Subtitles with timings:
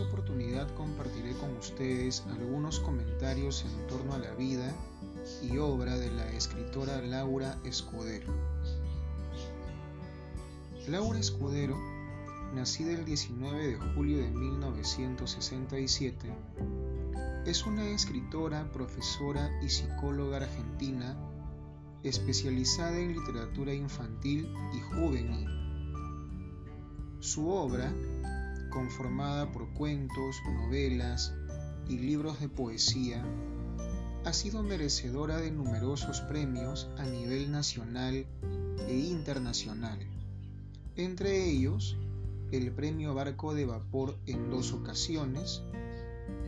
[0.00, 4.74] oportunidad compartiré con ustedes algunos comentarios en torno a la vida
[5.42, 8.32] y obra de la escritora Laura Escudero.
[10.86, 11.78] Laura Escudero,
[12.54, 16.28] nacida el 19 de julio de 1967,
[17.46, 21.16] es una escritora, profesora y psicóloga argentina
[22.02, 25.48] especializada en literatura infantil y juvenil.
[27.20, 27.90] Su obra,
[28.74, 31.32] conformada por cuentos, novelas
[31.88, 33.24] y libros de poesía,
[34.24, 38.26] ha sido merecedora de numerosos premios a nivel nacional
[38.88, 39.98] e internacional,
[40.96, 41.96] entre ellos
[42.50, 45.62] el Premio Barco de Vapor en dos ocasiones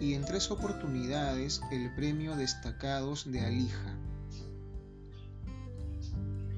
[0.00, 3.98] y en tres oportunidades el Premio Destacados de Alija.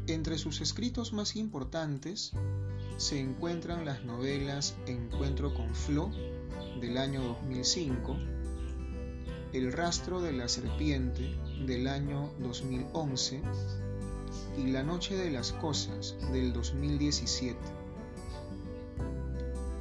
[0.06, 2.32] Entre sus escritos más importantes
[2.98, 6.10] se encuentran las novelas Encuentro con Flo
[6.78, 8.14] del año 2005,
[9.54, 11.34] El rastro de la serpiente
[11.66, 13.40] del año 2011
[14.58, 17.58] y La noche de las cosas del 2017.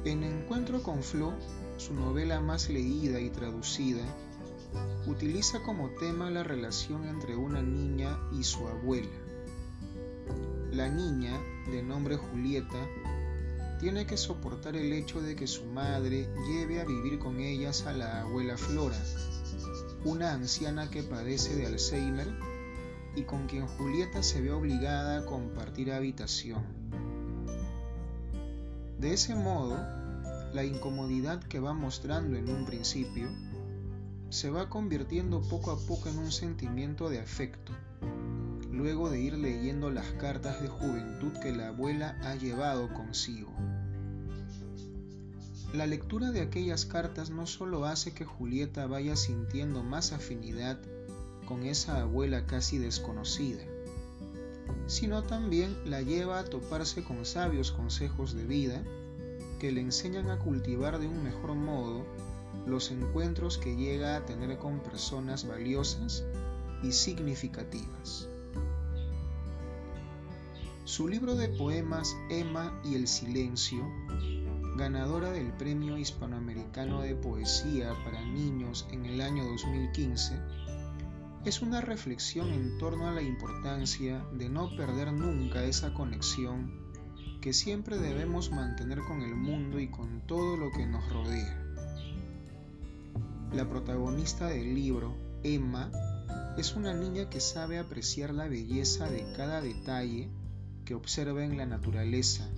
[0.06, 1.34] En Encuentro con Flo,
[1.76, 4.04] su novela más leída y traducida,
[5.06, 9.23] utiliza como tema la relación entre una niña y su abuela
[10.74, 12.88] la niña, de nombre Julieta,
[13.78, 17.92] tiene que soportar el hecho de que su madre lleve a vivir con ellas a
[17.92, 18.98] la abuela Flora,
[20.04, 22.26] una anciana que padece de Alzheimer
[23.14, 26.62] y con quien Julieta se ve obligada a compartir habitación.
[28.98, 29.76] De ese modo,
[30.52, 33.28] la incomodidad que va mostrando en un principio
[34.30, 37.72] se va convirtiendo poco a poco en un sentimiento de afecto
[38.76, 43.52] luego de ir leyendo las cartas de juventud que la abuela ha llevado consigo.
[45.72, 50.78] La lectura de aquellas cartas no solo hace que Julieta vaya sintiendo más afinidad
[51.46, 53.62] con esa abuela casi desconocida,
[54.86, 58.82] sino también la lleva a toparse con sabios consejos de vida
[59.58, 62.04] que le enseñan a cultivar de un mejor modo
[62.66, 66.24] los encuentros que llega a tener con personas valiosas
[66.82, 68.28] y significativas.
[70.86, 73.90] Su libro de poemas Emma y el Silencio,
[74.76, 80.38] ganadora del Premio Hispanoamericano de Poesía para Niños en el año 2015,
[81.46, 86.70] es una reflexión en torno a la importancia de no perder nunca esa conexión
[87.40, 91.64] que siempre debemos mantener con el mundo y con todo lo que nos rodea.
[93.54, 95.90] La protagonista del libro, Emma,
[96.58, 100.28] es una niña que sabe apreciar la belleza de cada detalle
[100.84, 102.48] que observa en la naturaleza,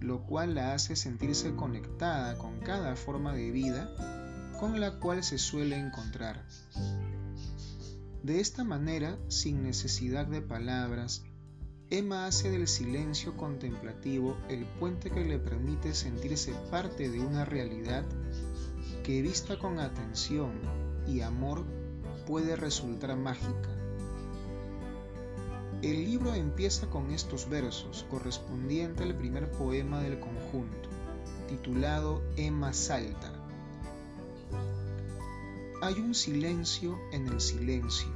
[0.00, 3.90] lo cual la hace sentirse conectada con cada forma de vida
[4.58, 6.44] con la cual se suele encontrar.
[8.22, 11.22] De esta manera, sin necesidad de palabras,
[11.90, 18.04] Emma hace del silencio contemplativo el puente que le permite sentirse parte de una realidad
[19.02, 20.52] que vista con atención
[21.06, 21.64] y amor
[22.26, 23.83] puede resultar mágica.
[25.84, 30.88] El libro empieza con estos versos, correspondiente al primer poema del conjunto,
[31.46, 33.30] titulado Emma Salta.
[35.82, 38.08] Hay un silencio en el silencio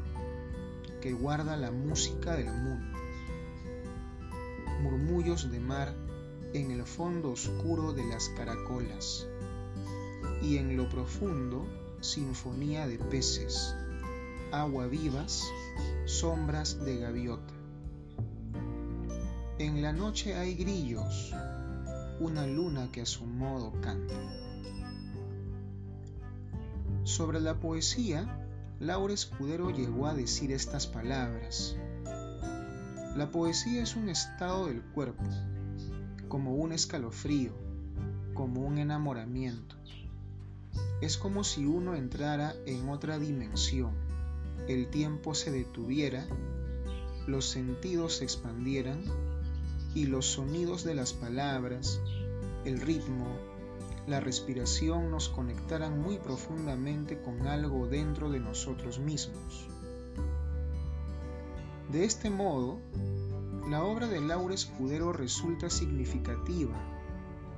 [1.03, 2.99] que guarda la música del mundo.
[4.81, 5.95] Murmullos de mar
[6.55, 9.27] en el fondo oscuro de las caracolas
[10.41, 11.67] y en lo profundo
[12.01, 13.75] sinfonía de peces,
[14.53, 15.53] agua vivas,
[16.07, 17.53] sombras de gaviota.
[19.59, 21.35] En la noche hay grillos,
[22.21, 24.15] una luna que a su modo canta.
[27.05, 28.27] Sobre la poesía,
[28.81, 31.77] Laura Escudero llegó a decir estas palabras.
[33.17, 35.25] La poesía es un estado del cuerpo,
[36.29, 37.53] como un escalofrío,
[38.33, 39.77] como un enamoramiento.
[41.03, 44.08] Es como si uno entrara en otra dimensión,
[44.67, 46.27] el tiempo se detuviera,
[47.27, 49.03] los sentidos se expandieran
[49.95, 52.01] y los sonidos de las palabras,
[52.65, 53.27] el ritmo,
[54.07, 59.69] la respiración nos conectaran muy profundamente con algo dentro de nosotros mismos.
[61.93, 62.81] De este modo,
[63.69, 66.75] la obra de Laura Escudero resulta significativa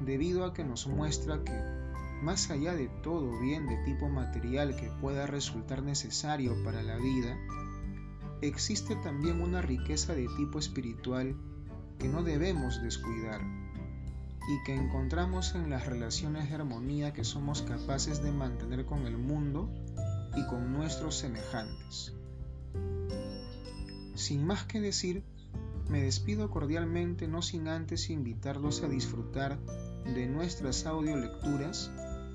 [0.00, 1.79] debido a que nos muestra que,
[2.22, 7.38] más allá de todo bien de tipo material que pueda resultar necesario para la vida,
[8.42, 11.36] existe también una riqueza de tipo espiritual
[11.98, 13.40] que no debemos descuidar,
[14.48, 19.16] y que encontramos en las relaciones de armonía que somos capaces de mantener con el
[19.16, 19.70] mundo
[20.34, 22.14] y con nuestros semejantes.
[24.14, 25.22] Sin más que decir,
[25.88, 29.58] me despido cordialmente no sin antes invitarlos a disfrutar
[30.04, 31.92] de nuestras audiolecturas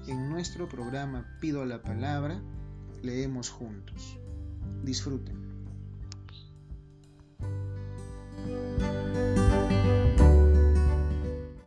[0.07, 2.41] en nuestro programa Pido la Palabra,
[3.01, 4.17] leemos juntos.
[4.83, 5.44] Disfruten.